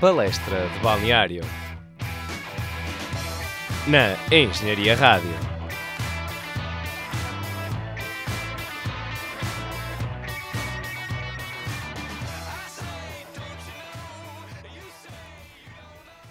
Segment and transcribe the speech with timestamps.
[0.00, 1.42] Palestra de Balneário
[3.88, 5.28] na Engenharia Rádio.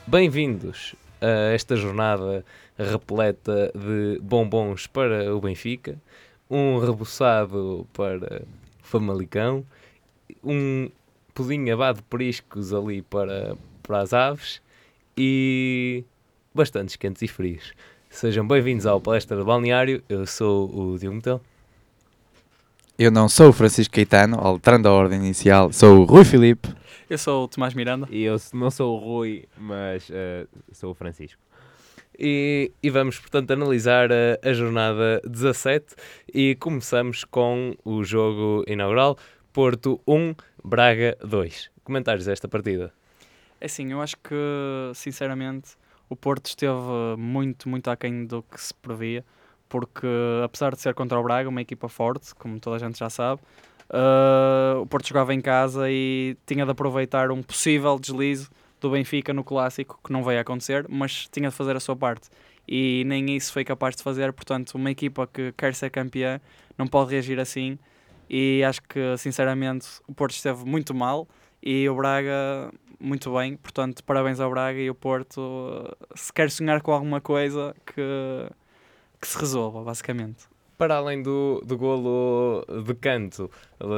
[0.07, 2.45] Bem-vindos a esta jornada
[2.77, 5.97] repleta de bombons para o Benfica,
[6.49, 8.43] um rebuçado para
[8.81, 9.65] Famalicão,
[10.41, 10.89] um
[11.37, 14.59] pudim abado de periscos ali para, para as aves
[15.15, 16.03] e
[16.51, 17.73] bastantes quentes e frios.
[18.09, 21.39] Sejam bem-vindos ao Palestra de Balneário, eu sou o Diogo Metel.
[22.97, 26.69] Eu não sou o Francisco Caetano, alterando a ordem inicial, sou o Rui Filipe.
[27.07, 28.07] Eu sou o Tomás Miranda.
[28.09, 31.39] E eu não sou o Rui, mas uh, sou o Francisco.
[32.17, 35.85] E, e, vamos, portanto, analisar a, a, jornada 17
[36.33, 39.19] e começamos com o jogo inaugural
[39.57, 40.35] Porto 1,
[40.67, 41.71] Braga 2.
[41.81, 42.93] Comentários desta partida?
[43.61, 44.35] É sim, eu acho que,
[44.93, 45.77] sinceramente,
[46.09, 46.73] o Porto esteve
[47.17, 49.23] muito, muito aquém do que se previa,
[49.69, 50.05] porque
[50.43, 53.41] apesar de ser contra o Braga, uma equipa forte, como toda a gente já sabe,
[53.89, 58.49] uh, o Porto jogava em casa e tinha de aproveitar um possível deslize
[58.81, 62.27] do Benfica no clássico, que não veio acontecer, mas tinha de fazer a sua parte.
[62.67, 66.41] E nem isso foi capaz de fazer, portanto, uma equipa que quer ser campeã
[66.77, 67.79] não pode reagir assim.
[68.29, 71.27] E acho que, sinceramente, o Porto esteve muito mal
[71.61, 73.55] e o Braga muito bem.
[73.57, 75.95] Portanto, parabéns ao Braga e o Porto.
[76.15, 78.49] Se quer sonhar com alguma coisa, que,
[79.21, 80.45] que se resolva, basicamente
[80.77, 83.49] para além do, do golo de canto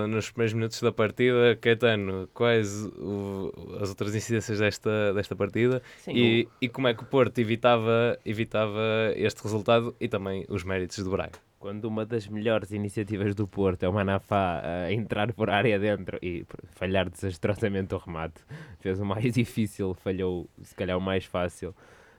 [0.08, 6.14] nos primeiros minutos da partida, Caetano, quais o, as outras incidências desta, desta partida Sim,
[6.14, 6.52] e, o...
[6.62, 11.12] e como é que o Porto evitava, evitava este resultado e também os méritos do
[11.12, 11.49] Braga?
[11.60, 16.18] Quando uma das melhores iniciativas do Porto é o Manafá a entrar por área dentro
[16.22, 18.42] e falhar desastrosamente o remate,
[18.80, 21.76] fez o mais difícil, falhou se calhar o mais fácil.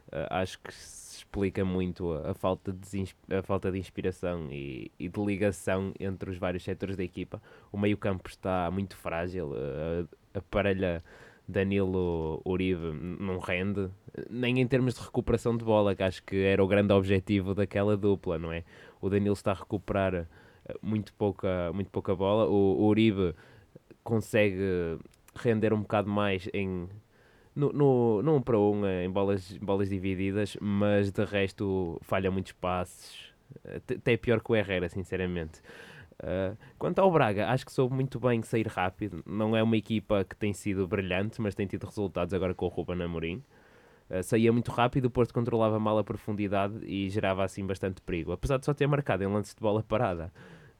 [0.09, 5.09] Uh, acho que explica muito a, a falta, de, a falta de inspiração e, e,
[5.09, 7.41] de ligação entre os vários setores da equipa.
[7.73, 11.03] O meio-campo está muito frágil, a, a parelha
[11.51, 13.89] Danilo Uribe não rende,
[14.29, 17.97] nem em termos de recuperação de bola, que acho que era o grande objetivo daquela
[17.97, 18.65] dupla, não é?
[19.01, 20.27] O Danilo está a recuperar eh,
[20.83, 23.35] muito pouca, muito pouca bola, o, o Uribe
[24.03, 24.99] consegue
[25.35, 26.89] render um bocado mais em
[27.55, 32.31] no, no, no 1 para 1 eh, em bolas, bolas divididas, mas de resto falha
[32.31, 33.31] muitos passes.
[33.99, 35.61] Até pior que o Herrera, sinceramente.
[36.23, 39.23] Uh, quanto ao Braga, acho que soube muito bem sair rápido.
[39.27, 42.69] Não é uma equipa que tem sido brilhante, mas tem tido resultados agora com o
[42.69, 43.43] Ruben Amorim.
[44.11, 48.33] Uh, saía muito rápido, o Porto controlava mal a profundidade e gerava assim bastante perigo.
[48.33, 50.33] Apesar de só ter marcado em lances de bola parada.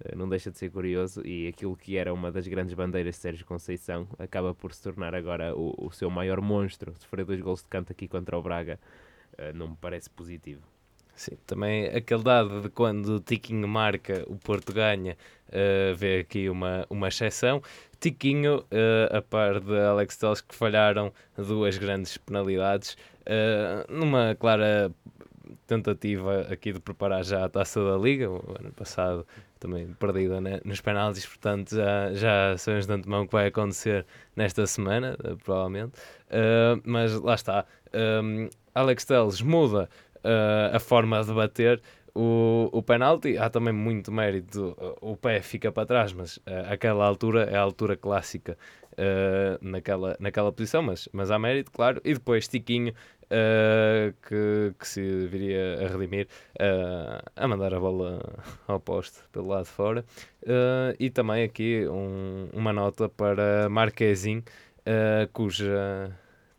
[0.05, 3.21] Eh, não deixa de ser curioso e aquilo que era uma das grandes bandeiras de
[3.21, 6.95] Sérgio Conceição acaba por se tornar agora o, o seu maior monstro.
[6.99, 8.81] Sofrer dois gols de canto aqui contra o Braga
[9.39, 10.63] uh, não me parece positivo.
[11.15, 15.19] Sim, também aquele dado de quando o Tiquinho marca, o Porto ganha,
[15.49, 17.63] uh, vê aqui uma, uma exceção.
[18.01, 24.93] Tiquinho, uh, a par de Alex Telles, que falharam duas grandes penalidades, uh, numa clara
[25.67, 29.27] tentativa aqui de preparar já a taça da Liga, o ano passado
[29.61, 34.67] também perdida né, nos penaltis, portanto já, já sabemos de antemão que vai acontecer nesta
[34.67, 35.93] semana, uh, provavelmente.
[36.27, 37.65] Uh, mas lá está,
[38.25, 41.81] um, Alex Telles muda uh, a forma de bater
[42.15, 43.37] o, o penalti.
[43.37, 47.97] Há também muito mérito, o pé fica para trás, mas aquela altura é a altura
[47.97, 48.57] clássica
[49.61, 52.01] naquela, naquela posição, mas, mas há mérito, claro.
[52.05, 52.93] E depois Tiquinho
[53.31, 58.21] uh, que, que, se viria a redimir uh, a mandar a bola
[58.67, 60.05] ao poste pelo lado de fora.
[60.43, 64.43] Uh, e também aqui um, uma nota para Marquezin,
[65.33, 66.11] cuja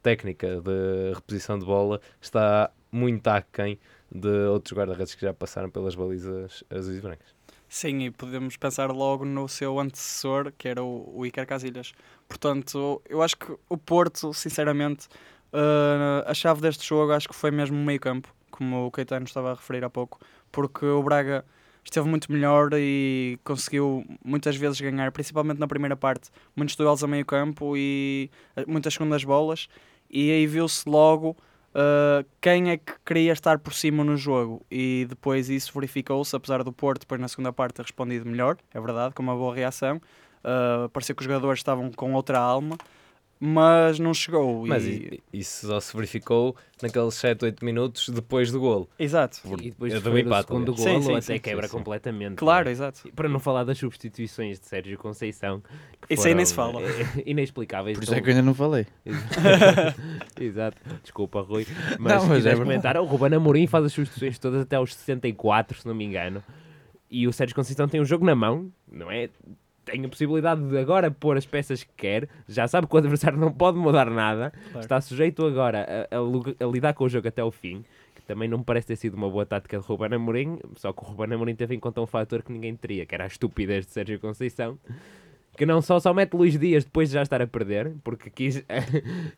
[0.02, 3.78] técnica de reposição de bola está muito aquém
[4.10, 7.36] de outros guarda-redes que já passaram pelas balizas azuis e brancas.
[7.74, 11.94] Sim, e podemos pensar logo no seu antecessor, que era o, o Iker Casillas.
[12.28, 15.08] Portanto, eu acho que o Porto, sinceramente,
[15.54, 19.26] Uh, a chave deste jogo acho que foi mesmo o meio campo, como o Caetano
[19.26, 20.18] estava a referir há pouco,
[20.50, 21.44] porque o Braga
[21.84, 27.08] esteve muito melhor e conseguiu muitas vezes ganhar, principalmente na primeira parte, muitos duelos a
[27.08, 29.68] meio campo e eh, muitas segundas bolas,
[30.10, 31.36] e aí viu-se logo
[31.76, 36.64] uh, quem é que queria estar por cima no jogo, e depois isso verificou-se, apesar
[36.64, 39.98] do Porto depois na segunda parte ter respondido melhor, é verdade, com uma boa reação,
[39.98, 42.78] uh, parecia que os jogadores estavam com outra alma,
[43.44, 44.68] mas não chegou.
[44.68, 45.20] Mas e...
[45.34, 48.88] isso só se verificou naqueles 7, 8 minutos depois do golo.
[49.00, 51.68] Exato, Por- E depois é de do empate, segundo golo Sim, sim, até sim, quebra
[51.68, 52.36] completamente.
[52.36, 52.72] claro, né?
[52.72, 53.10] exato.
[53.16, 55.60] Para não falar das substituições de Sérgio Conceição.
[56.08, 56.86] que Isso aí nem se foram, fala.
[56.88, 57.98] eh, Inexplicáveis.
[57.98, 58.86] Por isso é que eu ainda não falei.
[60.40, 61.66] Exato, desculpa Rui.
[62.00, 65.80] Mas Não, mas é comentar, o Ruben Amorim faz as substituições todas até aos 64,
[65.82, 66.44] se não me engano.
[67.10, 69.30] E o Sérgio Conceição tem um jogo na mão, não é?
[69.92, 73.38] Tem a possibilidade de agora pôr as peças que quer, já sabe que o adversário
[73.38, 74.80] não pode mudar nada, Claro.
[74.80, 77.84] está sujeito agora a, a a lidar com o jogo até o fim,
[78.16, 81.04] que também não me parece ter sido uma boa tática de Ruben Amorim, só que
[81.04, 83.86] o Ruben Amorim teve em conta um fator que ninguém teria, que era a estupidez
[83.86, 84.80] de Sérgio Conceição,
[85.58, 88.64] que não só só mete Luís Dias depois de já estar a perder, porque quis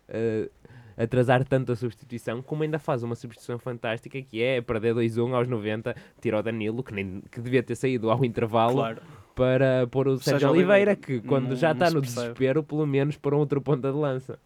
[0.07, 0.49] eh,
[0.95, 5.47] atrasar tanto a substituição, como ainda faz uma substituição fantástica, que é perder 2-1 aos
[5.47, 9.01] 90, tira o Danilo, que, nem, que devia ter saído ao intervalo, Claro.
[9.35, 12.21] Para pôr o Sérgio Sérgio Oliveira, Oliveira, que quando não- já não está no percebe.
[12.21, 14.37] desespero, pelo menos por um outro ponta de lança.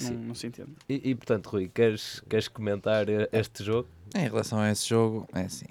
[0.00, 0.14] Não, Sim.
[0.28, 0.68] não se entende.
[0.88, 3.88] E, e, portanto, Rui, queres, queres comentar eh, este jogo?
[4.14, 5.66] Em relação a esse jogo, é assim.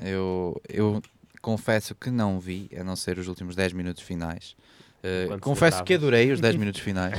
[0.00, 1.00] Eu, eu
[1.40, 4.56] confesso que não vi, a não ser os últimos 10 minutos finais.
[4.98, 7.16] Uh, confesso que adorei os 10 minutos finais,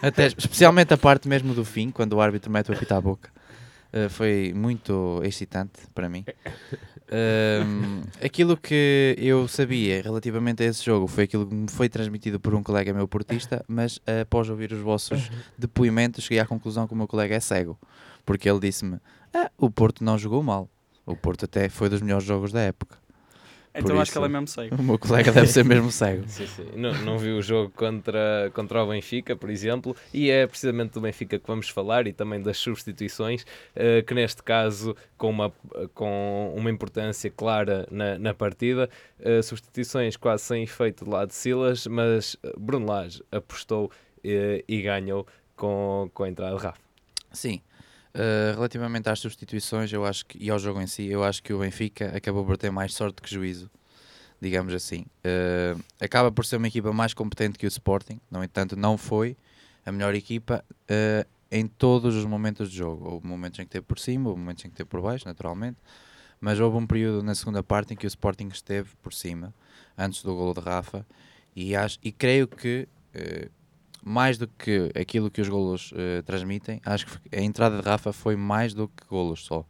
[0.00, 3.30] Até, especialmente a parte mesmo do fim, quando o árbitro mete o apito à boca.
[3.92, 6.24] Uh, foi muito excitante para mim.
[7.12, 12.38] Um, aquilo que eu sabia relativamente a esse jogo foi aquilo que me foi transmitido
[12.38, 15.28] por um colega meu portista, mas uh, após ouvir os vossos
[15.58, 17.76] depoimentos, cheguei à conclusão que o meu colega é cego,
[18.24, 19.00] porque ele disse-me:
[19.34, 20.70] ah, o Porto não jogou mal.
[21.04, 22.99] O Porto até foi dos melhores jogos da época.
[23.74, 24.74] Então acho que isso- ele é mesmo cego.
[24.76, 26.24] O meu colega deve ser mesmo cego.
[26.28, 26.66] Sim, sim.
[26.74, 31.00] Não, não vi o jogo contra, contra o Benfica, por exemplo, e é precisamente do
[31.00, 33.46] Benfica que vamos falar e também das substituições,
[33.76, 35.52] eh, que neste caso, com uma,
[35.94, 38.90] com uma importância clara na, na partida,
[39.20, 43.90] eh, substituições quase sem efeito do lado de Silas, mas Bruno Lage apostou
[44.24, 46.80] eh, e ganhou com, com a entrada de Rafa.
[47.32, 47.60] Sim.
[48.12, 51.52] Uh, relativamente às substituições eu acho que, e ao jogo em si, eu acho que
[51.52, 53.70] o Benfica acabou por ter mais sorte que juízo,
[54.40, 55.06] digamos assim.
[55.24, 59.36] Uh, acaba por ser uma equipa mais competente que o Sporting, no entanto, não foi
[59.86, 63.08] a melhor equipa uh, em todos os momentos de jogo.
[63.08, 65.78] Houve momentos em que teve por cima, houve momentos em que teve por baixo, naturalmente,
[66.40, 69.54] mas houve um período na segunda parte em que o Sporting esteve por cima,
[69.96, 71.06] antes do golo de Rafa,
[71.54, 72.88] e, acho, e creio que.
[74.04, 77.88] Uh, mais do que aquilo que os golos eh, transmitem, acho que a entrada de
[77.88, 79.64] Rafa foi mais do que golos só.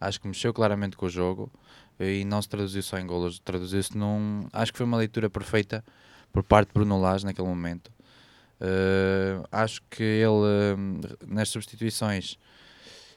[0.00, 1.50] Acho que mexeu claramente com o jogo
[1.98, 4.48] eh, e não se traduziu só em golos, traduziu-se num.
[4.52, 5.84] Acho que foi uma leitura perfeita
[6.32, 7.90] por parte de Bruno Lage naquele momento.
[8.60, 12.38] Eh, acho que ele, nas substituições,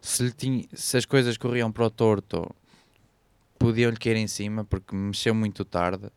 [0.01, 2.50] se, tinha- se as coisas corriam para o torto,
[3.60, 6.10] podiam-lhe cair em cima porque mexeu muito tarde.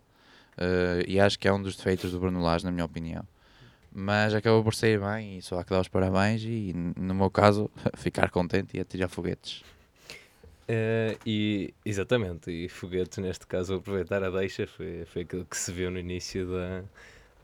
[0.59, 3.25] eh, e acho que é um dos defeitos do Bruno Lage, na minha opinião
[3.99, 7.31] mas acabou por sair bem e só há que dar os parabéns e no meu
[7.31, 9.65] caso ficar contente e atirar foguetes.
[10.69, 15.73] Eh, e exatamente, e foguetes neste caso aproveitar a deixa, foi, foi aquilo que se
[15.73, 16.85] viu no início da,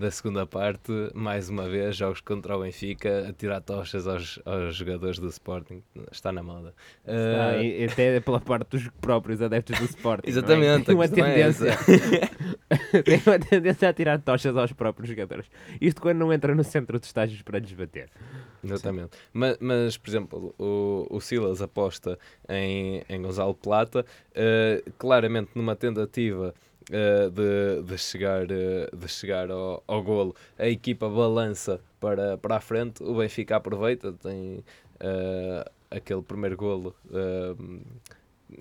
[0.03, 4.75] da segunda parte, mais uma vez, jogos contra o Benfica, a tirar tochas aos, aos
[4.75, 6.75] jogadores do Sporting, está na moda.
[7.07, 10.27] Está, Eh, e até pela parte dos próprios adeptos do Sporting.
[10.27, 10.31] é?
[10.31, 11.79] Exatamente, Tem a uma é tendência.
[13.05, 15.47] tem uma tendência a tirar tochas aos próprios jogadores.
[15.81, 18.11] Isto quando não entra no centro de estágios para lhes bater.
[18.65, 19.11] Exatamente.
[19.33, 22.19] Mas, mas, por exemplo, o, o Silas aposta
[22.49, 24.05] em, em Gonzalo Plata,
[24.35, 26.53] eh, claramente numa tentativa
[26.91, 32.57] eh, de, de chegar, eh, de chegar ao, ao golo, a equipa balança para, para
[32.57, 34.65] a frente, o Benfica aproveita, tem
[35.01, 36.95] eh, aquele primeiro golo.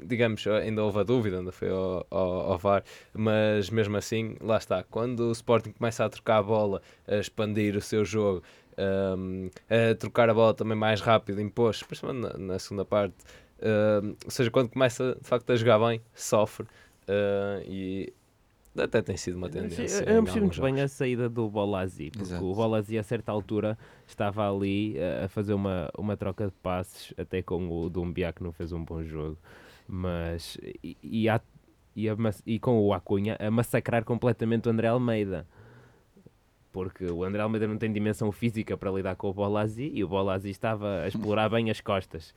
[0.04, 4.58] digamos, ainda houve a dúvida, ainda foi ao, ao, ao VAR, mas mesmo assim, lá
[4.58, 4.84] está.
[4.84, 8.42] Quando o Sporting começa a trocar a bola, a expandir o seu jogo,
[9.18, 13.16] um, a trocar a bola também mais rápido, impôs, principalmente na, na segunda parte.
[13.62, 16.66] Um, ou seja, quando começa de facto a jogar bem, sofre
[17.08, 18.14] uh, e
[18.78, 19.82] até tem sido uma tendência.
[19.82, 22.46] Eu percebo alguns muito bem a saída do Bolazi, porque Exato.
[22.46, 23.78] o Bolazi a certa altura
[24.08, 28.42] estava ali eh, a fazer uma, uma troca de passes, até com o Dumbia que
[28.42, 29.38] não fez um bom jogo,
[29.88, 31.42] mas e, e, a-
[31.96, 32.16] e, a
[32.46, 35.46] e com o Acunha a massacrar completamente o André Almeida.
[36.72, 40.08] Porque o André Almeida não tem dimensão física para lidar com o Bolazi e o
[40.08, 42.34] Bolazi estava a explorar bem as costas.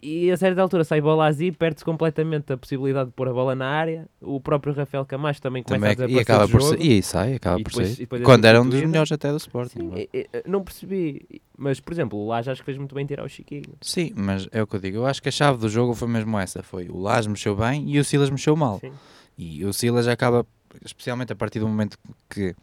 [0.00, 3.66] E a certa altura sai Bolazi, perde-se completamente a possibilidade de pôr a bola na
[3.66, 4.08] área.
[4.20, 6.76] O próprio Rafael Camacho também começa Também, a e desaparecer acaba do por jogo.
[6.78, 8.80] ser, e aí sai, acaba E por depois- e depois é Quando era um dos
[8.80, 9.78] melhores até do Sporting.
[9.80, 10.08] Sim, não é?
[10.14, 11.40] é- não percebi.
[11.56, 13.64] Mas, por exemplo, o Laje acho que fez muito bem tirar o Chiquinho.
[13.80, 14.98] Sim, mas é o que eu digo.
[14.98, 16.62] Eu acho que a chave do jogo foi mesmo essa.
[16.62, 18.78] Foi o Lage mexeu bem e o Silas mexeu mal.
[18.78, 18.92] Sim.
[19.36, 20.46] E o Silas acaba,
[20.84, 21.98] especialmente a partir do momento
[22.30, 22.54] que...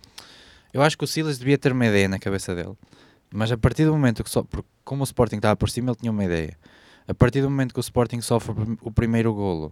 [0.73, 2.73] Eu acho que o Silas devia ter uma ideia na cabeça dele.
[3.33, 5.97] Mas a partir do momento que só, porque como o Sporting estava por cima, ele
[5.99, 6.57] tinha uma ideia.
[7.07, 9.71] A partir do momento que o Sporting sofre o prim- o primeiro golo,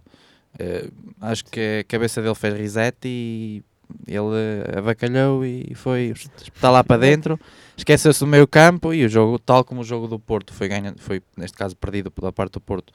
[0.58, 0.88] eh,
[1.20, 3.62] acho que a cabeça dele fez reset e
[4.06, 7.38] ele avacalhou e foi está lá para dentro,
[7.76, 10.94] esqueceu-se do meio campo e o jogo, tal como o jogo do Porto foi ganho,
[10.98, 12.92] foi neste caso perdido pela parte do Porto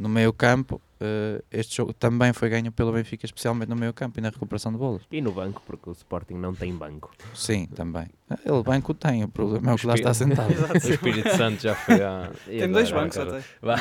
[0.00, 4.18] no meio campo, eh, este jogo também foi ganho pelo Benfica, especialmente no meio campo
[4.18, 5.02] e na recuperação de bolas.
[5.12, 7.10] E no banco, porque o Sporting não tem banco.
[7.34, 8.06] Sim, também.
[8.46, 10.54] Ele banco tem, o problema é o que lá está sentado.
[10.72, 12.30] O Espírito Santo já foi à.
[12.46, 13.38] Tem dois bancos agora.
[13.38, 13.46] até.
[13.60, 13.76] Vá,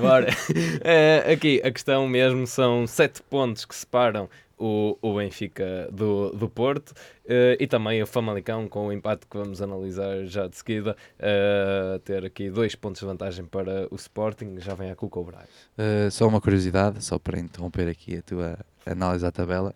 [0.00, 0.26] bora.
[0.86, 6.48] Eh, aqui a questão mesmo são sete pontos que separam o, o Benfica do, do
[6.48, 6.94] Porto
[7.26, 10.96] eh, e também o Famalicão com o empate que vamos analisar já de seguida.
[11.18, 15.24] eh, ter aqui dois pontos de vantagem para o Sporting, já vem a Cuca o
[15.24, 15.48] Braga.
[15.78, 19.74] Uh, só uma curiosidade, só para interromper aqui a tua análise à tabela.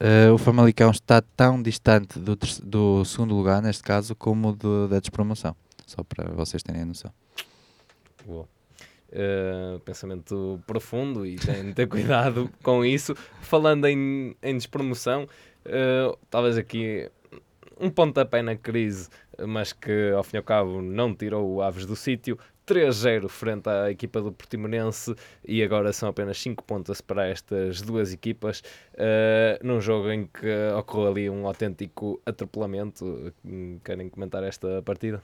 [0.00, 5.00] Uh, o Famalicão está tão distante do, do segundo lugar, neste caso, como do, da
[5.00, 5.56] despromoção.
[5.86, 7.12] Só para vocês terem a noção.
[8.24, 8.57] Boa.
[9.10, 13.14] Uh, pensamento profundo e tem de ter cuidado com isso.
[13.40, 17.10] Falando em, em despromoção, uh, talvez aqui
[17.80, 19.08] um pontapé na crise,
[19.46, 22.38] mas que ao fim e ao cabo não tirou o Aves do sítio.
[22.66, 28.12] 3-0 frente à equipa do Portimonense e agora são apenas 5 pontos para estas duas
[28.12, 28.62] equipas
[28.92, 30.46] uh, num jogo em que
[30.78, 33.32] ocorreu ali um autêntico atropelamento.
[33.82, 35.22] Querem comentar esta partida?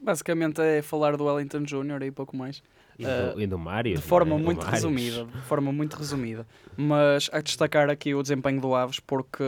[0.00, 2.62] Basicamente é falar do Wellington Júnior e pouco mais.
[2.98, 3.94] E do, e do Mário.
[3.94, 4.38] De forma é?
[4.38, 6.46] Do muito resumida, de forma muito resumida.
[6.76, 9.44] Mas a destacar aqui o desempenho do Aves, porque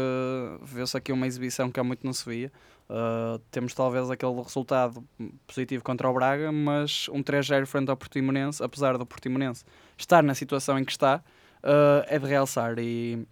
[0.63, 2.53] vê-se aqui uma exibição que há muito não se via.
[2.89, 5.05] Uh, temos talvez aquele resultado
[5.47, 9.65] positivo contra o Braga, mas um 3-0 frente ao Portimonense, apesar do Portimonense
[9.97, 11.23] estar na situação em que está,
[11.63, 13.25] uh, é de realçar e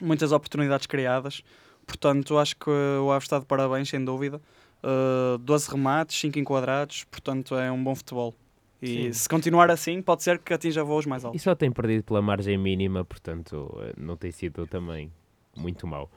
[0.00, 1.42] muitas oportunidades criadas.
[1.86, 4.40] Portanto, acho que o Aves está de parabéns, sem dúvida.
[4.82, 8.34] Uh, 12 remates, 5 enquadrados, portanto é um bom futebol.
[8.80, 9.12] E Sim.
[9.12, 11.42] se continuar assim, pode ser que atinja voos mais E altos.
[11.42, 15.10] só tem perdido pela margem mínima, portanto eh, não tem sido também
[15.56, 16.10] muito mau.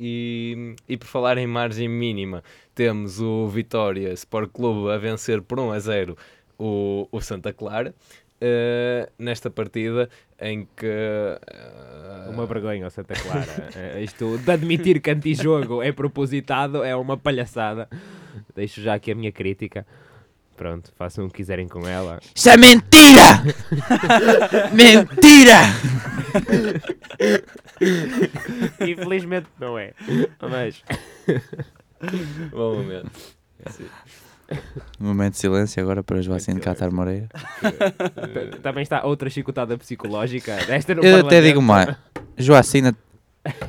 [0.00, 2.42] E, e por falar em margem mínima,
[2.74, 6.16] temos o Vitória Sport Clube a vencer por 1 a 0
[6.58, 7.94] o, o Santa Clara.
[8.46, 13.46] Eh, nesta partida em que eh, Uma vergonha Santa Clara.
[13.74, 17.88] Eh, Isto de admitir que antijogo é propositado é uma palhaçada.
[18.54, 19.86] Deixo já aqui a minha crítica.
[20.56, 22.20] Pronto, façam o que quiserem com ela.
[22.34, 23.42] Isso é mentira!
[24.72, 25.60] mentira!
[28.86, 29.94] Infelizmente não é.
[30.40, 30.84] Mas
[32.52, 33.10] bom momento.
[35.00, 37.28] Um momento de silêncio agora para Joacine Catar Moreira.
[38.62, 40.56] também está outra chicotada psicológica.
[40.66, 41.94] Desta no Eu até digo mais.
[42.36, 42.94] Joacina,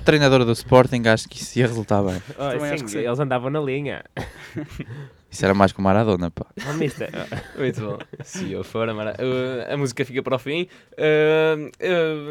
[0.04, 2.22] treinadora do Sporting, acho que isso ia resultar bem.
[2.38, 2.98] Oh, sim.
[3.00, 4.04] eles andavam na linha.
[5.36, 6.46] Isso era mais que o Maradona, pá.
[6.70, 7.10] Oh, mister,
[7.60, 7.98] Muito bom.
[8.24, 10.66] Se eu for, a, mara- eh, a música fica para o fim.
[10.98, 11.56] Eh,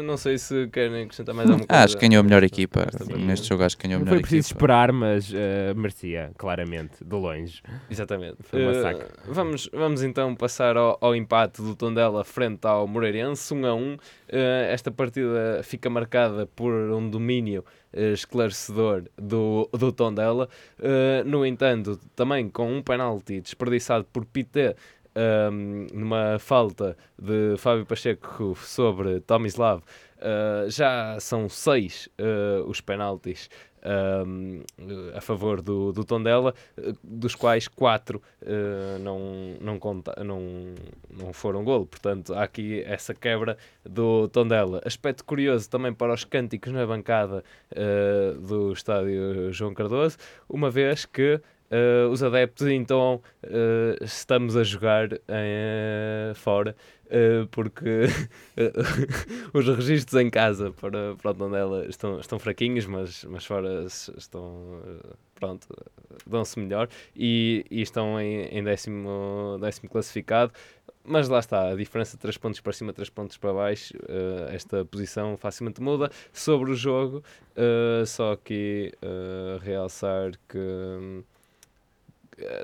[0.03, 1.81] não sei se querem acrescentar mais alguma coisa.
[1.81, 2.87] Ah, acho que ganhou a melhor equipa.
[2.91, 3.15] Partida.
[3.17, 4.57] Neste jogo acho que ganhou a melhor foi preciso equipa.
[4.57, 7.61] esperar, mas eh, merecia, claramente, de longe.
[7.91, 8.37] Exatamente.
[8.41, 9.07] Foi um Eh, massacre.
[9.27, 13.97] vamos, vamos então passar ao, ao empate do Tondela frente ao Moreirense, 1 a 1.
[14.29, 20.49] Eh, esta partida fica marcada por um domínio esclarecedor do, do Tondela.
[21.25, 24.75] No entanto, também com um penalti desperdiçado por Pité
[25.13, 29.81] ehm, numa falta de Fábio Pacheco sobre Tomislav.
[30.15, 33.49] Uh, já são seis uh, os penaltis
[33.85, 34.63] um,
[35.15, 40.73] a favor do, do Tondela, uh, dos quais quatro uh, não, não, conta, não,
[41.09, 41.85] não foram golo.
[41.85, 44.81] Portanto, há aqui essa quebra do Tondela.
[44.85, 50.17] Aspecto curioso também para os cânticos na bancada uh, do estádio João Cardoso,
[50.49, 51.39] uma vez que
[51.71, 56.75] uh, os adeptos então uh, estamos a jogar eh, fora.
[57.05, 58.07] Uh, porque
[59.53, 65.15] os registros em casa para, para Tondela estão, estão fraquinhos, mas, mas fora estão, uh,
[65.35, 65.67] pronto,
[66.25, 70.51] dão-se melhor e, e estão em, em décimo, décimo classificado.
[71.07, 74.51] Mas lá está, a diferença de 3 pontos para cima, 3 pontos para baixo, uh,
[74.51, 76.09] esta posição facilmente muda.
[76.33, 77.23] Sobre o jogo,
[77.55, 81.34] uh, só aqui uh, realçar que hum, eh,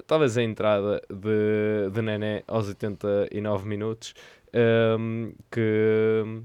[0.07, 4.13] talvez a entrada de, de Nené aos 89 minutos
[4.53, 6.41] ehm, que,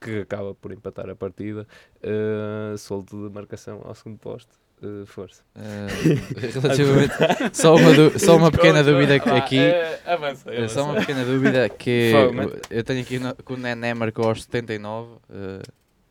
[0.00, 1.66] que acaba por empatar a partida
[2.02, 4.50] uh, solto de marcação ao segundo posto
[4.82, 7.14] eh, força Eh, relativamente,
[7.54, 9.58] só uma, du- só uma pequena dúvida aqui.
[9.58, 11.06] eh, avança, É só uma avança.
[11.06, 12.12] pequena dúvida que
[12.70, 15.16] eu tenho aqui no- que o Nené marcou aos 79.
[15.30, 15.62] eh,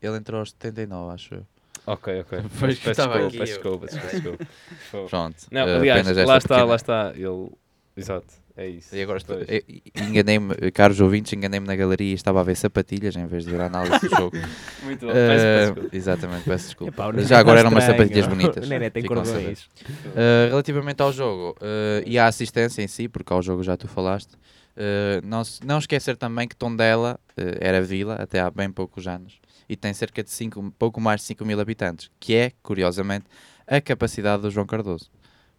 [0.01, 1.45] ele entrou aos 79, acho eu.
[1.87, 2.39] Ok, ok.
[2.59, 4.47] Pois que Peço estava desculpa, aqui, peço desculpa, peço desculpa.
[5.09, 5.35] Pronto.
[5.51, 7.13] Não, eh, aliás, lá está, pequena- lá está.
[7.15, 7.51] Ele...
[7.97, 8.27] Exato,
[8.57, 8.93] é isso.
[8.93, 9.61] E agora estou, eu-
[10.09, 13.61] enganei-me, caros ouvintes, enganei-me na galeria e estava a ver sapatilhas em vez de ver
[13.61, 14.35] a análise do jogo.
[14.83, 15.95] Muito bom, Eh, peço, peço desculpa.
[15.97, 16.93] exatamente, peço desculpa.
[17.09, 18.65] Epá, Já agora eram umas sapatilhas bonitas.
[18.65, 19.63] O Nené tem cordões.
[19.63, 23.87] Uh, relativamente ao jogo uh, e à assistência em si, porque ao jogo já tu
[23.87, 29.07] falaste, uh, não, não esquecer também que Tondela uh, era vila até há bem poucos
[29.07, 33.25] anos e tem cerca de cinco, pouco mais de 5 mil habitantes, que é, curiosamente,
[33.67, 35.09] a capacidade do João Cardoso.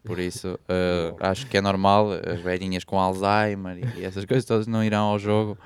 [0.05, 4.45] Por isso, uh, acho que é normal as velhinhas com Alzheimer e, e essas coisas
[4.45, 5.59] todas não irão ao jogo.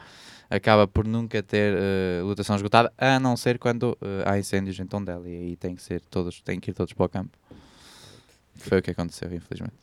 [0.48, 4.86] Acaba por nunca ter uh, lotação esgotada, a não ser quando uh, há incêndios em
[4.86, 7.38] Tondela e aí tem que, ser todos, tem que ir todos para o campo.
[8.56, 9.74] Foi o que aconteceu, infelizmente.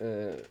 [0.00, 0.44] Eh,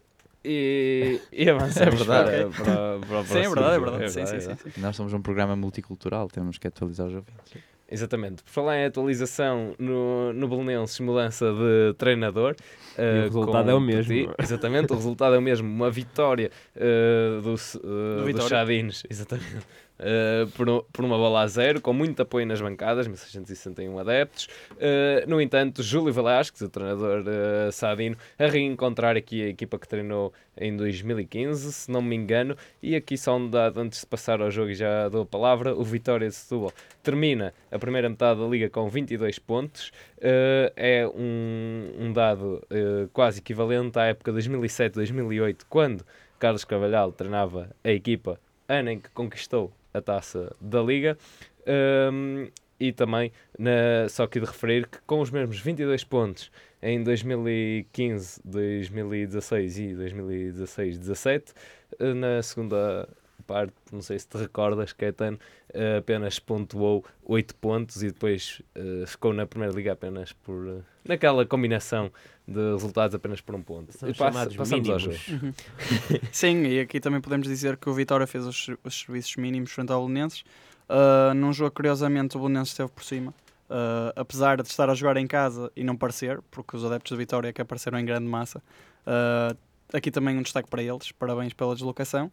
[0.46, 2.54] e, e avançamos É verdade.
[2.56, 4.12] para, para, para o Sim, é verdade, é verdade.
[4.12, 4.82] Sim, sim, sim, sim.
[4.82, 7.54] Nós somos um programa multicultural, temos que atualizar os ouvintes.
[7.90, 8.42] Exatamente.
[8.44, 12.56] Por falar em atualização no, no Belenenses, mudança de treinador.
[12.98, 14.14] eh, o resultado com é o mesmo.
[14.14, 14.30] Petit.
[14.40, 15.68] Exatamente, o resultado é o mesmo.
[15.70, 18.48] Uma vitória eh, do, s- eh, do Vitória.
[18.50, 19.68] Chadines, exatamente.
[20.04, 24.50] Eh, por, por uma bola a zero, com muito apoio nas bancadas, 1661 adeptos.
[24.78, 29.88] Eh, no entanto, Júlio Velasquez, o treinador eh, sadino, a reencontrar aqui a equipa que
[29.88, 32.58] treinou em 2015, se não me engano.
[32.82, 35.74] E aqui só um dado antes de passar ao jogo e já dou a palavra:
[35.74, 39.92] o Vitória de Setúbal termina a primeira metade da liga com 22 pontos.
[40.20, 46.06] Eh, é um, um dado eh, quase equivalente à época 2007-2008, quando
[46.40, 51.18] Carlos Carvalhal treinava a equipa, ano em que conquistou a taça da liga.
[51.66, 57.02] Ehm, e também, na, só que de referir que com os mesmos 22 pontos em
[57.02, 61.54] 2015, 2016 e 2016-17,
[62.00, 63.08] eh, na segunda
[63.48, 65.40] parte, não sei se te recordas, Caetano
[65.74, 70.82] eh, apenas pontuou 8 pontos e depois eh, ficou na primeira liga apenas por eh,
[71.06, 72.12] naquela combinação
[72.48, 73.92] de resultados apenas por um ponto.
[73.98, 75.04] São E passa- chamados passamos mínimos.
[75.20, 75.46] jogo.
[75.46, 75.54] Uhum.
[76.32, 79.92] Sim, e aqui também podemos dizer que o Vitória fez os, os serviços mínimos frente
[79.92, 80.44] ao Belenenses.
[80.90, 83.34] Uh, num jogo, curiosamente, o Belenenses esteve por cima.
[83.70, 87.18] Uh, apesar de estar a jogar em casa e não parecer, porque os adeptos do
[87.18, 88.62] Vitória que apareceram em grande massa.
[89.08, 89.58] Uh,
[89.94, 92.30] aqui também um destaque para eles, parabéns pela deslocação.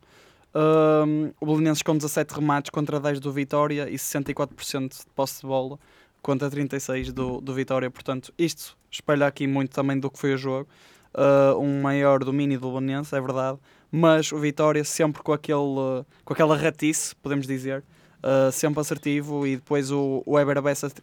[0.52, 5.46] Um, o Belenenses com 17 remates contra 10 do Vitória e 64% de posse de
[5.46, 5.78] bola
[6.20, 7.90] contra 36 do, do Vitória.
[7.90, 10.68] Portanto, isto espelha aqui muito também do que foi o jogo.
[11.14, 13.58] Uh, um maior domínio do Belenenses, é verdade,
[13.90, 17.82] mas o Vitória sempre com, aquele, com aquela ratice, podemos dizer,
[18.22, 20.56] uh, sempre assertivo e depois o, o Eber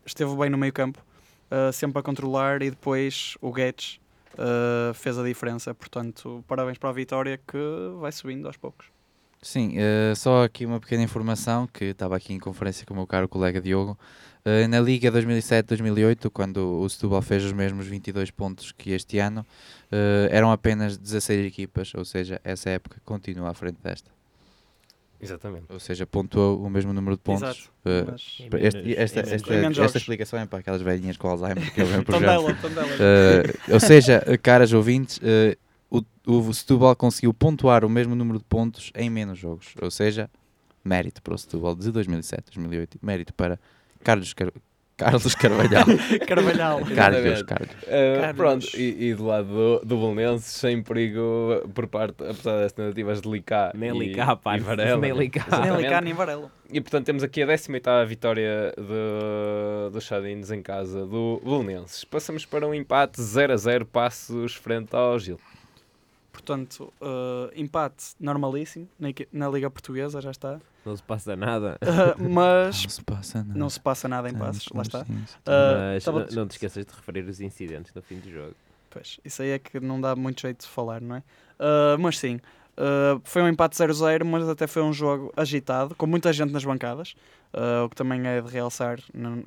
[0.05, 1.03] esteve bem no meio campo,
[1.51, 3.99] uh, sempre a controlar e depois o Guedes
[4.93, 5.73] fez a diferença.
[5.73, 7.57] Portanto, parabéns para a Vitória que
[7.99, 8.96] vai subindo aos poucos.
[9.41, 13.07] Sim, eh, só aqui uma pequena informação que estava aqui em conferência com o meu
[13.07, 13.97] caro colega Diogo.
[14.43, 19.45] Eh, na Liga 2007-2008, quando o Setúbal fez os mesmos 22 pontos que este ano,
[19.91, 24.09] eh, eram apenas 16 equipas, ou seja, essa época continua à frente desta.
[25.19, 25.65] Exatamente.
[25.69, 27.69] Ou seja, pontuou o mesmo número de pontos.
[28.59, 32.35] Este- esta, esta- explicação é para aquelas velhinhas com Alzheimer que eu venho por já.
[32.35, 32.87] Tondela, Tondela.
[32.99, 35.57] Eh, ou seja, caras ouvintes, eh,
[35.89, 39.73] o, o Setúbal conseguiu pontuar o mesmo número de pontos em menos jogos.
[39.81, 40.29] Ou seja,
[40.83, 42.99] mérito para o Setúbal de 2007, 2008.
[43.01, 43.59] Mérito para
[44.03, 44.51] Carlos, Car...
[44.97, 45.85] Carlos Carvalhal.
[46.27, 46.79] Carvalhal.
[46.95, 47.43] Carlos.
[47.43, 47.69] Carlos.
[47.83, 48.35] Uh, Carlos.
[48.35, 53.21] pronto, e, e do lado do, do Belenenses, sem perigo por parte, apesar das tentativas
[53.21, 54.99] de Licá Nem Licá, pá, e Varela.
[54.99, 55.13] nem?
[55.15, 55.45] Licá.
[55.61, 55.77] Nem.
[55.77, 56.51] Licá, nem Varela.
[56.71, 62.03] E portanto temos aqui a 18 vitória do, do Chadines em casa do Belenenses.
[62.03, 65.39] Passamos para um empate 0 a 0 passos frente ao Gil.
[66.37, 70.59] Portanto, uh, empate normalíssimo na, na Liga Portuguesa, já está.
[70.85, 71.79] Não se passa nada.
[71.81, 73.59] Uh, mas Não se passa nada.
[73.59, 75.01] não se passa nada em passos, lá está.
[75.01, 75.05] Uh,
[75.95, 78.53] Mas não, não te esqueças de referir os incidentes no fim do jogo.
[78.91, 81.19] Pois, isso aí é que não dá muito jeito de falar, não é?
[81.59, 82.39] Uh, mas sim,
[82.77, 86.63] uh, foi um empate 0-0, mas até foi um jogo agitado, com muita gente nas
[86.63, 87.15] bancadas,
[87.53, 88.99] uh, o que também é de realçar.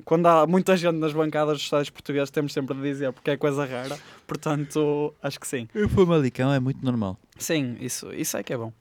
[0.05, 3.37] Quando há muita gente nas bancadas dos estádios portugueses, temos sempre de dizer, porque é
[3.37, 5.67] coisa rara, portanto, acho que sim.
[5.73, 7.17] O Famalicão é muito normal.
[7.37, 8.71] Sim, isso, isso é que é bom.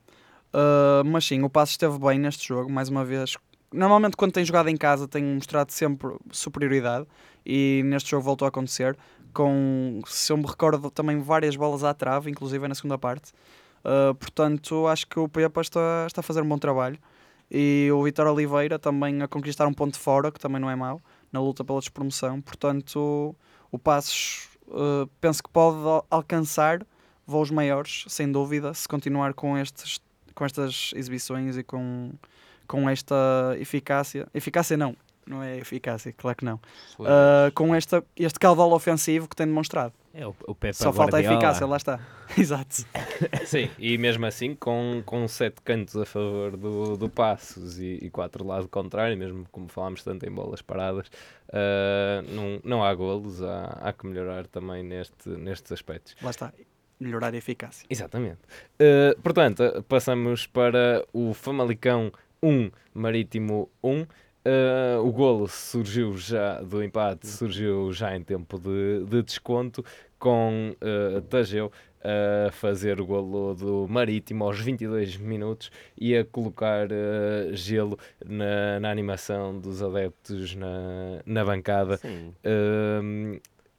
[0.53, 3.37] Uh, mas sim, o Passo esteve bem neste jogo, mais uma vez.
[3.73, 7.07] Normalmente, quando tem jogado em casa, tem mostrado sempre superioridade
[7.47, 8.97] e neste jogo voltou a acontecer.
[9.33, 13.33] Com, se eu me recordo, também várias bolas à trave, inclusive na segunda parte.
[13.85, 16.99] Uh, portanto, acho que o Pepa está, está a fazer um bom trabalho.
[17.51, 21.01] E o Vitor Oliveira também a conquistar um ponto fora, que também não é mau,
[21.33, 22.41] na luta pela despromoção.
[22.41, 23.35] Portanto,
[23.73, 26.87] o Passos uh, penso que pode al- alcançar
[27.27, 30.01] voos maiores, sem dúvida, se continuar com, estes,
[30.35, 32.13] com estas exibições e com,
[32.67, 33.17] com esta
[33.59, 34.29] eficácia.
[34.35, 36.61] Eficácia não, não é eficácia, claro que não.
[37.01, 39.93] Ah, com esta, este caudal ofensivo que tem demonstrado.
[40.13, 42.01] É o, o Pepe Só falta a eficácia, lá está.
[42.37, 42.85] Exato.
[43.47, 48.11] Sim, e mesmo assim com, com sete cantos a favor do, do Passos e, e
[48.11, 51.11] quatro do lado contrário, mesmo como falámos tanto em bolas paradas,
[51.53, 56.17] ah, não, não há golos, há, há que melhorar também neste, nestes aspectos.
[56.23, 56.53] Lá está.
[56.99, 57.87] Melhorar a eficácia.
[57.89, 58.41] Exatamente.
[58.75, 64.07] Uh, portanto, uh, passamos para o Famalicão 1, Marítimo 1.
[64.43, 69.85] Uh, o golo surgiu já do empate, surgiu já em tempo de, de desconto,
[70.19, 71.71] com uh, Tageu
[72.03, 78.81] a fazer o golo do Marítimo aos 22 minutos e a colocar uh, gelo na,
[78.81, 82.01] na animação dos adeptos na, na bancada.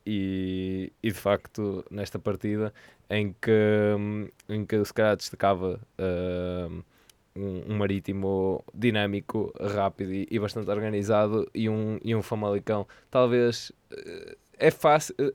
[0.06, 2.74] E, e de facto, nesta partida
[3.10, 3.52] em que,
[3.98, 6.82] hum, em que se calhar destacava hum,
[7.36, 13.72] um, um marítimo dinâmico, rápido e, e bastante organizado, e um, e um Famalicão, talvez
[13.92, 15.34] eh, é fácil, eh,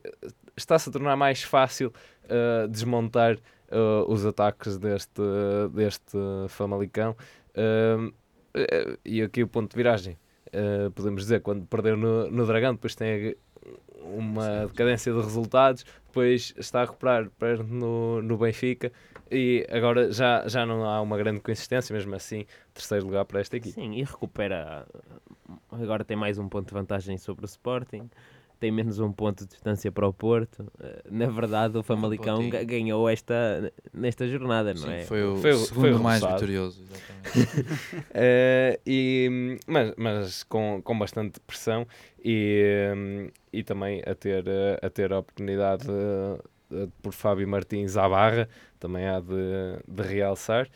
[0.57, 1.93] está-se a tornar mais fácil
[2.29, 3.39] eh, desmontar
[4.07, 5.21] os ataques deste,
[5.73, 6.17] deste
[6.49, 7.17] Famalicão.
[9.05, 10.17] E aqui o ponto de viragem.
[10.95, 13.35] podemos dizer, quando perdeu no, no Dragão, depois tem
[14.15, 18.93] uma decadência de resultados, depois está a recuperar, perde no, no Benfica
[19.31, 23.57] e agora já, já não há uma grande consistência, mesmo assim, terceiro lugar para esta
[23.57, 23.75] equipe.
[23.75, 24.87] Sim, e recupera.
[25.71, 28.09] Agora tem mais um ponto de vantagem sobre o Sporting.
[28.59, 30.67] Tem menos um ponto de distância para o Porto.
[30.81, 35.05] Eh, Na verdade, o Famalicão ga- ganhou esta, nesta jornada, não Sim, é?
[35.05, 36.83] foi o Foi o- segundo foi o mais vitorioso.
[36.83, 37.27] Exatamente.
[38.15, 41.87] Eh, e, mas mas com, com bastante pressão
[42.25, 44.45] e, e também a ter,
[44.83, 45.87] a ter a oportunidade
[46.73, 48.49] eh, por Fábio Martins à barra,
[48.81, 49.35] também há de,
[49.87, 50.69] de realçar.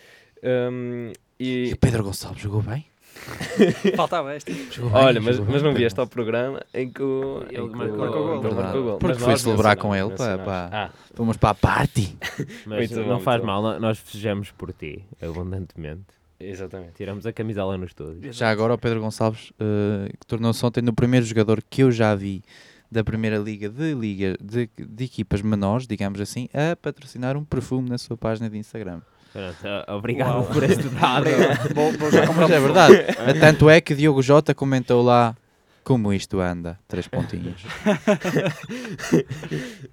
[0.42, 2.84] Hum, E e, o Pedro Gonçalves jogou bem?
[3.96, 4.50] Faltava esta.
[4.92, 8.44] Olha, mas, mas não vieste ao programa em que o, Ele marcou o- gol.
[8.44, 8.98] ele marcou gol.
[8.98, 10.44] Porque fui celebrar com ele, pá, mencionamos.
[10.44, 10.68] pá.
[10.72, 12.16] Ah, Vamos para a party.
[12.66, 13.46] Mas Muito bom, não muito faz bom.
[13.46, 16.02] mal, nós festejamos por ti, abundantemente.
[16.38, 16.92] exatamente.
[16.94, 18.32] Tiramos a camisola no estúdio.
[18.32, 22.14] Já agora o Pedro Gonçalves, eh, que tornou-se ontem o primeiro jogador que eu já
[22.14, 22.42] vi
[22.90, 27.88] da primeira liga de, liga de, de equipas menores, digamos assim, a patrocinar um perfume
[27.88, 29.00] na sua página de Instagram.
[29.32, 30.44] Pronto, obrigado Uau.
[30.46, 31.26] por este dado.
[31.74, 32.94] Vou, vou já Mas é um verdade.
[33.38, 35.36] Tanto é que Diogo Jota comentou lá
[35.84, 36.78] como isto anda.
[36.88, 37.62] Três pontinhos.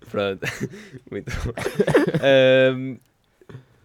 [0.09, 0.45] Pronto,
[1.11, 1.53] muito bom.
[2.21, 2.97] Ahm,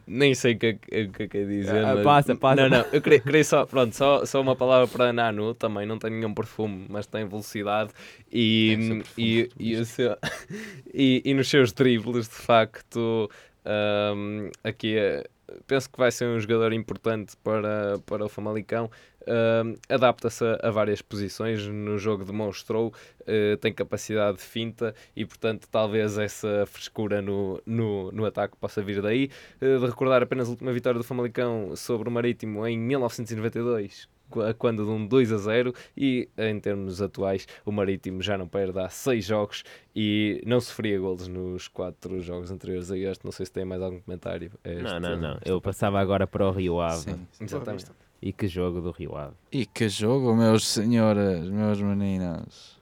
[0.06, 0.74] nem sei o que, é-
[1.06, 1.84] que é que é dizer.
[1.84, 2.62] Ah, mas- passa, passa.
[2.62, 5.98] Não, não, eu queria, queria só, pronto, só, só uma palavra para Nanu, também não
[5.98, 7.90] tem nenhum perfume, mas tem velocidade
[8.32, 10.16] e, e, e, seu-
[10.92, 13.30] e, e nos seus dribles, de facto,
[13.64, 15.24] ahm, aqui é-
[15.66, 18.90] penso que vai ser um jogador importante para, para o Famalicão.
[19.26, 22.92] Ahm, Adapta-se a, várias posições, no jogo demonstrou,
[23.26, 28.82] eh, tem capacidade de finta e, portanto, talvez essa frescura no, no, no ataque possa
[28.82, 29.30] vir daí.
[29.60, 34.12] Eh, de recordar apenas a última vitória do Famalicão sobre o Marítimo em 1992, qu-
[34.58, 38.78] quando de um 2 a 0 e em termos atuais o Marítimo já não perde
[38.78, 39.64] há 6 jogos
[39.94, 43.80] e não sofria golos nos 4 jogos anteriores a este, não sei se tem mais
[43.82, 45.38] algum comentário este- Não, não, não.
[45.44, 47.02] Eu passava agora para o Rio Ave.
[47.02, 47.26] Sim.
[47.40, 47.86] Exatamente.
[48.20, 49.34] E que jogo do Rio Ave.
[49.50, 52.80] E que jogo, meus senhoras, meus meninos.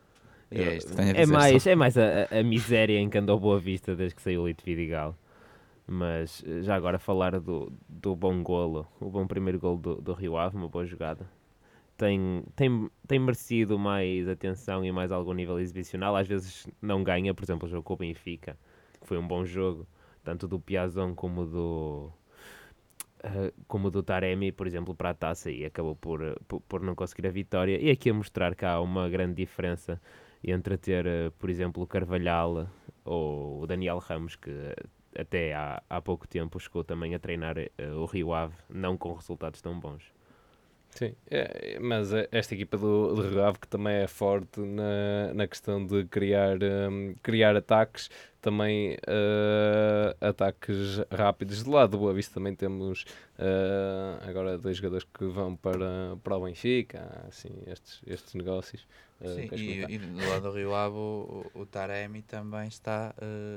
[0.50, 1.70] É isto É dizer mais, só.
[1.70, 4.48] é mais a, a- a miséria em que andou Boa Vista desde que saiu o
[4.48, 5.16] Lito Vidigal.
[5.86, 10.12] Mas eh, já agora falar do, do bom golo, o bom primeiro golo do, do
[10.12, 11.26] Rio Ave, uma boa jogada.
[12.00, 16.16] Tem, tem, tem merecido mais atenção e mais algum nível exibicional.
[16.16, 18.56] Às vezes não ganha, por exemplo, o jogo com o Benfica,
[18.98, 19.86] que foi um bom jogo,
[20.24, 22.10] tanto do Piazon como do,
[23.22, 26.80] eh, como do Taremi, por exemplo, para a taça e acabou por, eh, por, por
[26.80, 27.78] não conseguir a vitória.
[27.78, 30.00] E aqui a mostrar que há uma grande diferença
[30.42, 32.66] entre ter, eh, por exemplo, o Carvalhal
[33.04, 34.50] ou o Daniel Ramos, que
[35.14, 39.12] até há, há pouco tempo chegou também a treinar eh, o Rio Ave, não com
[39.12, 40.02] resultados tão bons.
[40.90, 45.32] Sim, é, mas é- esta equipa do, do Rio Ave que também é forte na,
[45.34, 46.58] na questão de criar,
[46.90, 51.62] hum, criar ataques, também eh, ataques rápidos.
[51.62, 53.04] Do lado do Boa Vista também temos
[53.38, 58.86] eh, agora dois jogadores que vão para, para o Benfica, assim, estes, estes negócios.
[59.20, 63.14] eh, Sim, e, e do lado do Rio Ave, o, o Taremi também está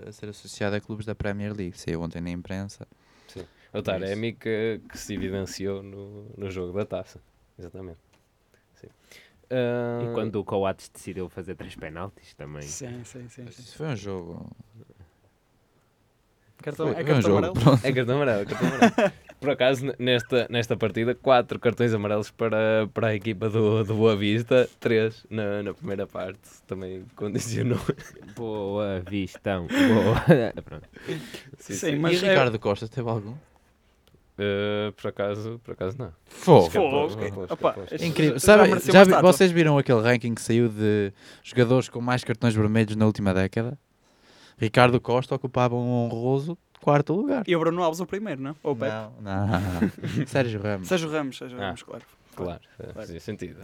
[0.07, 1.77] a ser associado a clubes da Premier League.
[1.79, 2.87] Saiu ontem na imprensa.
[3.73, 7.19] O Taremi que, que se evidenciou no, no jogo da taça.
[7.57, 7.99] Exatamente.
[8.75, 8.87] Sim.
[9.49, 12.61] E Ah, quando o Coates decidiu fazer três penaltis também.
[12.63, 13.45] Sim, sim, sim.
[13.49, 13.61] sim.
[13.61, 14.51] Isso foi um jogo.
[16.61, 17.47] Cartão, Foi, é foi um cartão jogo.
[17.59, 17.79] amarelo?
[17.83, 18.93] É cartão amarelo, cartão amarelo.
[19.41, 24.15] por acaso, nesta, nesta partida, quatro cartões amarelos para, para a equipa do, do Boa
[24.15, 27.79] Vista, três na, na primeira parte, também condicionou.
[28.35, 29.67] Boa, vistão.
[29.67, 30.23] Boa.
[30.63, 30.87] Pronto.
[31.57, 31.95] Sim, Sim, sim.
[31.97, 33.35] mas e é- Ricardo Costa teve algum?
[34.35, 36.11] Uh, por acaso, por acaso não.
[36.25, 36.69] Fogo.
[37.91, 38.39] Este- Incrível.
[38.39, 43.05] Já Sabe, vocês viram aquele ranking que saiu de jogadores com mais cartões vermelhos na
[43.05, 43.77] última década?
[44.57, 47.43] Ricardo Costa ocupava um honroso quarto lugar.
[47.47, 48.55] E o Bruno Alves o primeiro, não?
[48.63, 48.91] Ou o Pepe?
[48.91, 50.25] Não, não.
[50.27, 50.87] Sérgio Ramos.
[50.87, 51.65] Sérgio Ramos, Sérgio Ah.
[51.67, 52.03] Ramos, claro.
[52.35, 52.61] Claro,
[52.95, 53.59] fazia sentido.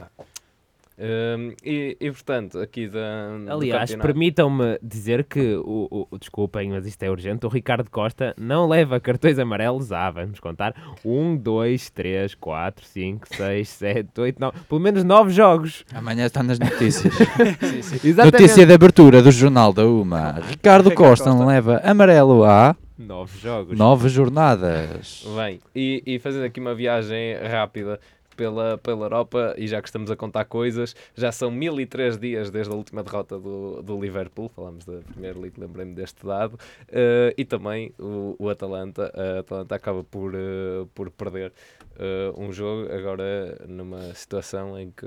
[1.02, 3.30] Um, e, e, portanto, aqui da.
[3.54, 8.36] Aliás, permitam-me dizer que, o, o, o- desculpem, mas isto é urgente, o Ricardo Costa
[8.38, 10.74] não leva cartões amarelos há, vamos contar,
[11.06, 15.86] 1, 2, 3, 4, 5, 6, 7, 8, 9, pelo menos 9 jogos.
[15.94, 17.14] Amanhã está nas notícias.
[17.62, 18.14] Sim, sim.
[18.14, 20.42] Notícia de abertura do Jornal da UMA.
[20.50, 21.46] Ricardo Costa Costa.
[21.46, 23.78] leva amarelo a 9 jogos.
[23.78, 25.26] nove jornadas.
[25.38, 28.00] Bem, e, e fazendo aqui uma viagem rápida
[28.40, 32.72] pela, pela Europa, e já que estamos a contar coisas, já são 1003 dias desde
[32.72, 37.44] a última derrota do, do Liverpool, falamos da Premier League, lembrei-me deste dado, eh, e
[37.44, 41.52] também o, o Atalanta, a Atalanta acaba por, eh, por perder
[41.98, 45.06] eh, um jogo, agora numa situação em que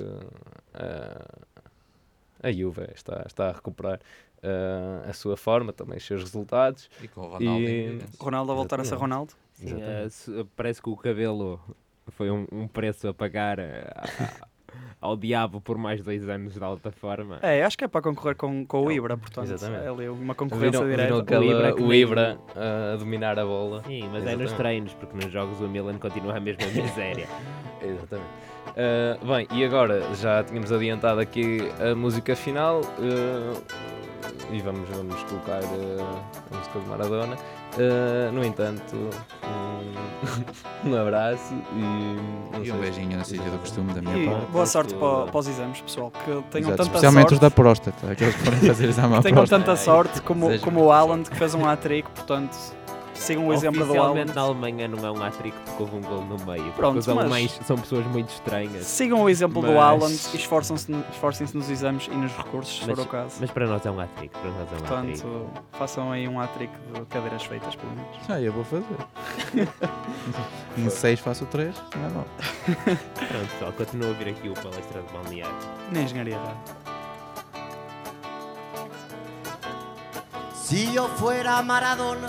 [2.42, 3.98] a Juve está, está a recuperar
[4.42, 7.98] eh, a sua forma, também os seus resultados, E com o Ronaldo E-.
[8.20, 9.00] Ronaldo a voltar a ser Exatamente.
[9.00, 9.32] Ronaldo.
[9.54, 10.14] Sim, Exatamente.
[10.14, 11.60] se- parece que o cabelo
[12.10, 14.46] foi um, um preço a pagar eh, a-
[15.00, 17.38] ao diabo por mais dois anos de alta forma.
[17.42, 19.50] É, acho que é para concorrer com, com o Ibra, portanto.
[19.52, 19.84] Exatamente.
[19.84, 21.04] É ali uma concorrência Viram, direta.
[21.04, 22.38] viram aquela, O Ibra o Ibra
[22.92, 23.82] a dominar a bola.
[23.84, 24.56] Sim, mas é nos Exatamente.
[24.56, 27.26] treinos, porque nos jogos o Milan continua a mesma miséria.
[27.82, 28.30] Exatamente.
[28.76, 33.60] Ah, bem, e agora já tínhamos adiantado aqui a música final ah,
[34.50, 37.36] e vamos, vamos colocar ah, a música de Maradona.
[37.78, 38.96] Ah, no entanto,
[39.44, 44.46] um, um abraço e, E um beijinho no sítio do costume da minha E parte.
[44.52, 46.10] boa sorte para, para os exames, pessoal.
[46.10, 47.34] Que tenham Exato, tanta especialmente sorte.
[47.34, 49.64] os da próstata, aqueles que forem fazer exame à que tenham próstata.
[49.64, 52.56] tanta sorte como, como o Haaland que fez um hat-trick, portanto,
[53.22, 54.00] sigam o exemplo do Haaland.
[54.20, 56.72] Oficialmente na Alemanha não é um hat-trick porque houve um gol no meio.
[56.72, 58.84] Pronto, os alemães são pessoas muito estranhas.
[58.86, 62.86] Sigam o exemplo do Mas- Haaland e esforçam-se esforcem-se nos exames e nos recursos, se
[62.86, 63.36] Mas- for o caso.
[63.40, 64.36] Mas para nós é um hat-trick.
[64.38, 65.22] Para nós é um hat-trick.
[65.22, 68.10] Portanto, façam aí um hat-trick de cadeiras feitas, pelo menos.
[68.28, 68.84] Ah, eu vou fazer.
[70.76, 72.26] em 6 faço 3, não é mal.
[72.64, 75.54] Pronto, pessoal, continuo a ouvir aqui o palestra de balneário.
[75.92, 76.38] Na engenharia.
[80.54, 82.28] Si yo fuera Maradona,